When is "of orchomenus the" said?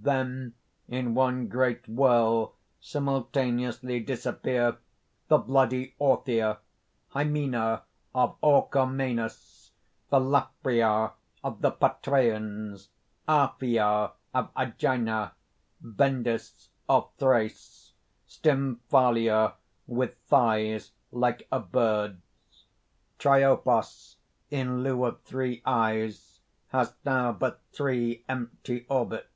8.14-10.18